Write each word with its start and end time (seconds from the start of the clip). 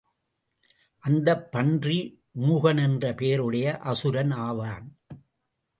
அந்தப் 1.03 1.51
பன்றி 1.51 1.99
மூகன் 2.39 2.81
என்ற 2.83 3.13
பெயர் 3.13 3.39
உடைய 3.39 3.77
அசுரன் 3.77 4.31
ஆவான். 4.31 4.87